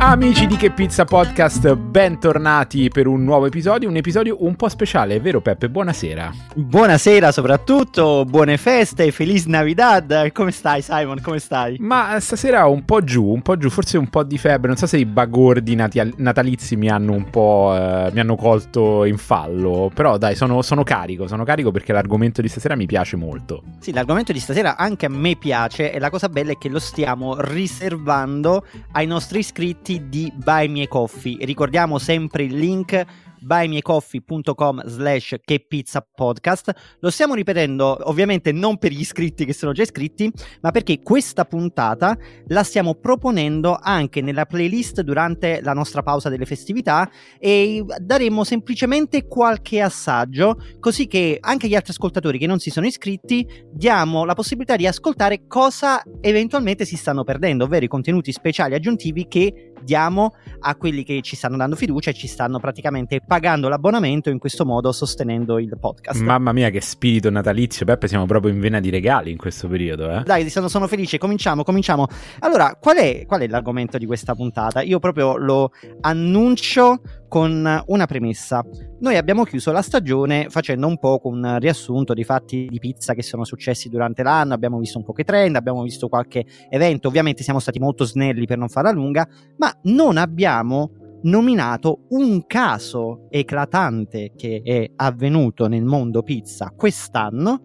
[0.00, 5.18] Amici di Che Pizza Podcast, bentornati per un nuovo episodio, un episodio un po' speciale,
[5.18, 5.68] vero Peppe?
[5.68, 6.32] Buonasera.
[6.54, 10.30] Buonasera soprattutto, buone feste, feliz Navidad.
[10.30, 11.20] Come stai Simon?
[11.20, 11.78] Come stai?
[11.80, 14.86] Ma stasera un po' giù, un po' giù, forse un po' di febbre, non so
[14.86, 19.90] se i bagordi nati- natalizi mi hanno un po' eh, mi hanno colto in fallo,
[19.92, 23.64] però dai, sono, sono carico, sono carico perché l'argomento di stasera mi piace molto.
[23.80, 26.78] Sì, l'argomento di stasera anche a me piace e la cosa bella è che lo
[26.78, 31.38] stiamo riservando ai nostri iscritti di Buy Me Coffee.
[31.44, 33.06] Ricordiamo sempre il link
[33.40, 39.72] buymeacoffee.com slash che pizza podcast lo stiamo ripetendo ovviamente non per gli iscritti che sono
[39.72, 42.16] già iscritti ma perché questa puntata
[42.48, 49.26] la stiamo proponendo anche nella playlist durante la nostra pausa delle festività e daremo semplicemente
[49.26, 54.34] qualche assaggio così che anche gli altri ascoltatori che non si sono iscritti diamo la
[54.34, 60.34] possibilità di ascoltare cosa eventualmente si stanno perdendo ovvero i contenuti speciali aggiuntivi che diamo
[60.60, 64.64] a quelli che ci stanno dando fiducia e ci stanno praticamente pagando l'abbonamento in questo
[64.64, 66.20] modo sostenendo il podcast.
[66.20, 70.10] Mamma mia che spirito natalizio, Peppe siamo proprio in vena di regali in questo periodo.
[70.10, 70.22] Eh?
[70.24, 72.06] Dai, sono, sono felice, cominciamo, cominciamo.
[72.40, 74.82] Allora, qual è, qual è l'argomento di questa puntata?
[74.82, 75.70] Io proprio lo
[76.00, 78.64] annuncio con una premessa.
[79.00, 83.22] Noi abbiamo chiuso la stagione facendo un po' un riassunto dei fatti di pizza che
[83.22, 87.42] sono successi durante l'anno, abbiamo visto un po' che trend, abbiamo visto qualche evento, ovviamente
[87.42, 94.32] siamo stati molto snelli per non farla lunga, ma non abbiamo nominato un caso eclatante
[94.36, 97.62] che è avvenuto nel mondo pizza quest'anno,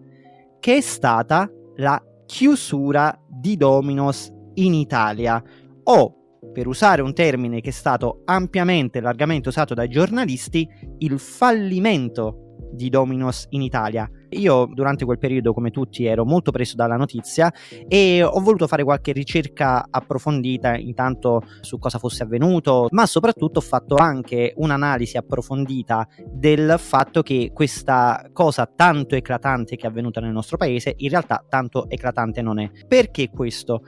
[0.60, 5.42] che è stata la chiusura di Domino's in Italia
[5.84, 11.18] o per usare un termine che è stato ampiamente e largamente usato dai giornalisti, il
[11.18, 14.08] fallimento di Domino's in Italia.
[14.30, 17.52] Io durante quel periodo, come tutti, ero molto preso dalla notizia
[17.86, 23.62] e ho voluto fare qualche ricerca approfondita intanto su cosa fosse avvenuto, ma soprattutto ho
[23.62, 30.32] fatto anche un'analisi approfondita del fatto che questa cosa tanto eclatante che è avvenuta nel
[30.32, 32.70] nostro paese in realtà tanto eclatante non è.
[32.88, 33.82] Perché questo?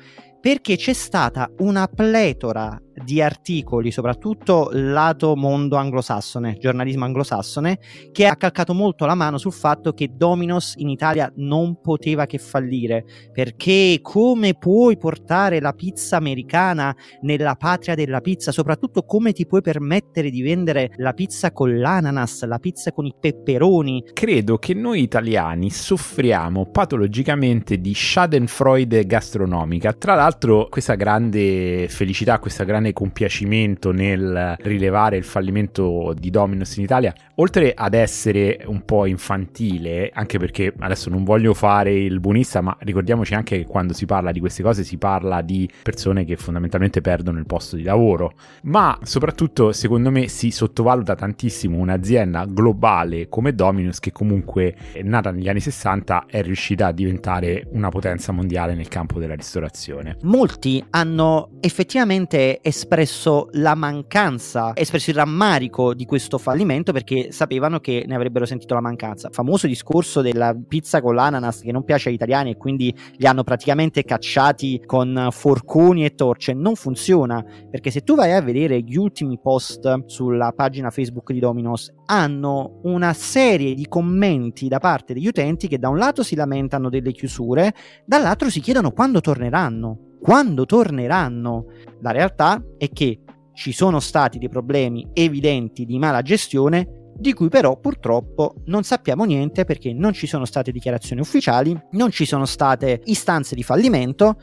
[0.46, 7.78] Perché c'è stata una pletora di articoli, soprattutto lato mondo anglosassone, giornalismo anglosassone,
[8.12, 12.38] che ha calcato molto la mano sul fatto che Dominos in Italia non poteva che
[12.38, 19.46] fallire, perché come puoi portare la pizza americana nella patria della pizza, soprattutto come ti
[19.46, 24.04] puoi permettere di vendere la pizza con l'ananas, la pizza con i peperoni.
[24.12, 32.64] Credo che noi italiani soffriamo patologicamente di schadenfreude gastronomica, tra l'altro questa grande felicità, questo
[32.64, 39.06] grande compiacimento nel rilevare il fallimento di Domino's in Italia, oltre ad essere un po'
[39.06, 44.06] infantile, anche perché adesso non voglio fare il buonista, ma ricordiamoci anche che quando si
[44.06, 48.32] parla di queste cose si parla di persone che fondamentalmente perdono il posto di lavoro,
[48.62, 55.30] ma soprattutto secondo me si sottovaluta tantissimo un'azienda globale come Domino's che comunque è nata
[55.30, 60.16] negli anni 60 è riuscita a diventare una potenza mondiale nel campo della ristorazione.
[60.22, 68.04] Molti hanno effettivamente espresso la mancanza, espresso il rammarico di questo fallimento perché sapevano che
[68.06, 69.30] ne avrebbero sentito la mancanza.
[69.32, 73.44] Famoso discorso della pizza con l'ananas che non piace agli italiani e quindi li hanno
[73.44, 78.96] praticamente cacciati con forconi e torce non funziona perché se tu vai a vedere gli
[78.96, 85.26] ultimi post sulla pagina Facebook di Domino's hanno una serie di commenti da parte degli
[85.26, 90.66] utenti che da un lato si lamentano delle chiusure, dall'altro si chiedono quando torneranno quando
[90.66, 91.66] torneranno.
[92.00, 93.20] La realtà è che
[93.52, 99.22] ci sono stati dei problemi evidenti di mala gestione di cui però purtroppo non sappiamo
[99.22, 104.34] niente perché non ci sono state dichiarazioni ufficiali, non ci sono state istanze di fallimento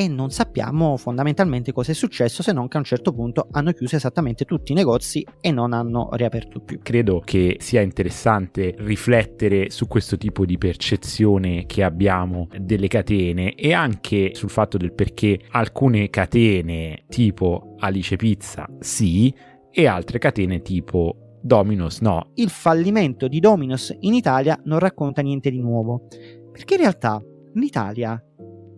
[0.00, 3.72] e non sappiamo fondamentalmente cosa è successo se non che a un certo punto hanno
[3.72, 6.78] chiuso esattamente tutti i negozi e non hanno riaperto più.
[6.80, 13.72] Credo che sia interessante riflettere su questo tipo di percezione che abbiamo delle catene e
[13.72, 19.34] anche sul fatto del perché alcune catene tipo Alice Pizza sì
[19.68, 22.30] e altre catene tipo Domino's no.
[22.34, 26.06] Il fallimento di Domino's in Italia non racconta niente di nuovo,
[26.52, 27.20] perché in realtà
[27.54, 28.22] l'Italia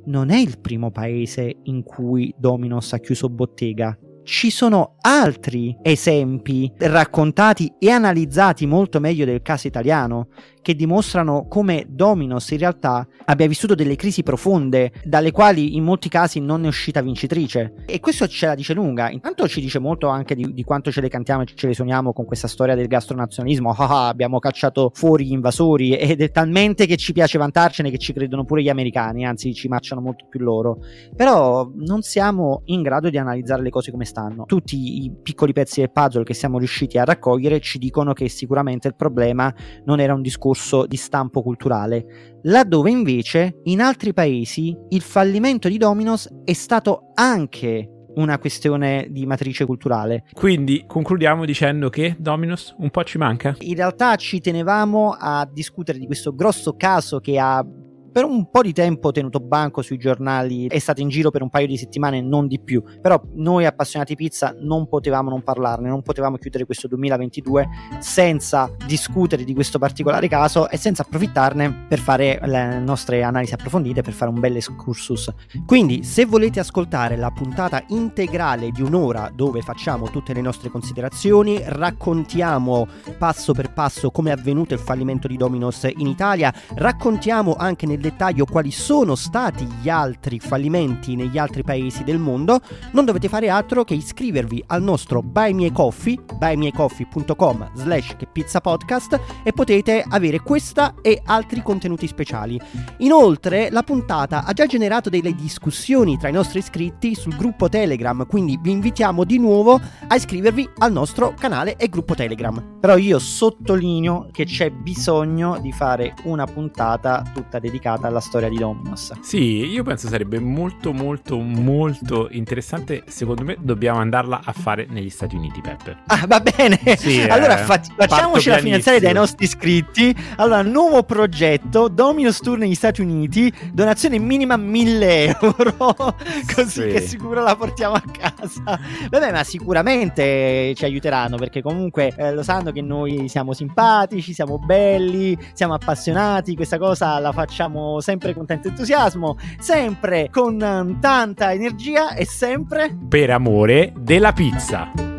[0.06, 3.96] non è il primo paese in cui Dominos ha chiuso bottega.
[4.22, 10.28] Ci sono altri esempi raccontati e analizzati molto meglio del caso italiano
[10.62, 16.08] che dimostrano come Dominos in realtà abbia vissuto delle crisi profonde dalle quali in molti
[16.08, 17.74] casi non è uscita vincitrice.
[17.86, 19.10] E questo ce la dice lunga.
[19.10, 22.12] Intanto ci dice molto anche di, di quanto ce le cantiamo e ce le suoniamo
[22.12, 23.70] con questa storia del gastronazionalismo.
[23.70, 27.98] Ah, ah, abbiamo cacciato fuori gli invasori ed è talmente che ci piace vantarcene che
[27.98, 30.78] ci credono pure gli americani, anzi ci marciano molto più loro.
[31.16, 34.44] Però non siamo in grado di analizzare le cose come stanno.
[34.44, 38.88] Tutti i piccoli pezzi del puzzle che siamo riusciti a raccogliere ci dicono che sicuramente
[38.88, 39.52] il problema
[39.84, 40.49] non era un discorso
[40.86, 47.88] di stampo culturale, laddove invece in altri paesi il fallimento di Dominos è stato anche
[48.14, 50.24] una questione di matrice culturale.
[50.32, 53.54] Quindi concludiamo dicendo che Dominos un po' ci manca.
[53.60, 57.64] In realtà ci tenevamo a discutere di questo grosso caso che ha
[58.10, 61.48] per un po' di tempo tenuto banco sui giornali, è stato in giro per un
[61.50, 62.82] paio di settimane, non di più.
[63.00, 67.68] Però noi appassionati pizza non potevamo non parlarne, non potevamo chiudere questo 2022
[68.00, 74.02] senza discutere di questo particolare caso e senza approfittarne per fare le nostre analisi approfondite,
[74.02, 75.32] per fare un bel excursus.
[75.66, 81.60] Quindi, se volete ascoltare la puntata integrale di un'ora dove facciamo tutte le nostre considerazioni,
[81.64, 82.86] raccontiamo
[83.18, 87.99] passo per passo come è avvenuto il fallimento di Dominos in Italia, raccontiamo anche nel
[88.00, 92.60] dettaglio quali sono stati gli altri fallimenti negli altri paesi del mondo,
[92.92, 98.16] non dovete fare altro che iscrivervi al nostro Buy Me Coffee, buymeacoffee.com slash
[98.60, 102.60] podcast e potete avere questa e altri contenuti speciali.
[102.98, 108.26] Inoltre la puntata ha già generato delle discussioni tra i nostri iscritti sul gruppo Telegram,
[108.26, 112.78] quindi vi invitiamo di nuovo a iscrivervi al nostro canale e gruppo Telegram.
[112.80, 118.48] Però io sottolineo che c'è bisogno di fare una puntata tutta dedicata dedicata alla storia
[118.48, 119.12] di Dominos.
[119.20, 123.02] Sì, io penso sarebbe molto molto molto interessante.
[123.06, 125.98] Secondo me dobbiamo andarla a fare negli Stati Uniti, Peppe.
[126.06, 126.78] Ah, va bene.
[126.96, 130.14] Sì, allora eh, fa- facciamoci la finanziare dai nostri iscritti.
[130.36, 135.94] Allora, nuovo progetto, Dominos Tour negli Stati Uniti, donazione minima 1000 euro,
[136.54, 136.86] così sì.
[136.88, 138.78] che sicuro la portiamo a casa.
[139.08, 144.58] Vabbè, ma sicuramente ci aiuteranno perché comunque eh, lo sanno che noi siamo simpatici, siamo
[144.58, 151.52] belli, siamo appassionati, questa cosa la facciamo sempre con tanto entusiasmo, sempre con um, tanta
[151.52, 155.09] energia e sempre per amore della pizza.